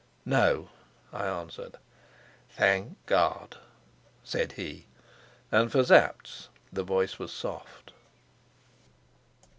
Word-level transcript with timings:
"No," 0.25 0.69
I 1.13 1.27
answered. 1.27 1.77
"Thank 2.49 2.97
God!" 3.05 3.57
said 4.23 4.53
he. 4.53 4.87
And, 5.51 5.71
for 5.71 5.83
Sapt's, 5.83 6.49
the 6.73 6.81
voice 6.81 7.19
was 7.19 7.31
soft. 7.31 7.93